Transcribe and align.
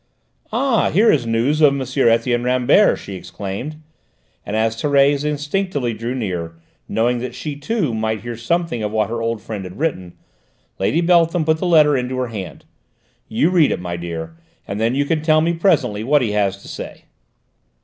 "Ah, 0.51 0.89
here 0.89 1.11
is 1.11 1.27
news 1.27 1.61
of 1.61 1.79
M. 1.79 1.81
Etienne 2.07 2.41
Rambert," 2.43 2.97
she 2.97 3.13
exclaimed, 3.13 3.83
and 4.43 4.55
as 4.55 4.75
Thérèse 4.75 5.23
instinctively 5.23 5.93
drew 5.93 6.15
near, 6.15 6.53
knowing 6.89 7.19
that 7.19 7.35
she, 7.35 7.55
too, 7.55 7.93
might 7.93 8.21
hear 8.21 8.35
something 8.35 8.81
of 8.81 8.91
what 8.91 9.11
her 9.11 9.21
old 9.21 9.43
friend 9.43 9.63
had 9.63 9.77
written, 9.77 10.17
Lady 10.79 11.01
Beltham 11.01 11.45
put 11.45 11.59
the 11.59 11.67
letter 11.67 11.95
into 11.95 12.17
her 12.17 12.29
hand. 12.29 12.65
"You 13.27 13.51
read 13.51 13.71
it, 13.71 13.79
my 13.79 13.95
dear, 13.95 14.35
and 14.67 14.81
then 14.81 14.95
you 14.95 15.05
can 15.05 15.21
tell 15.21 15.39
me 15.39 15.53
presently 15.53 16.03
what 16.03 16.23
he 16.23 16.31
has 16.31 16.59
to 16.63 16.67
say." 16.67 17.03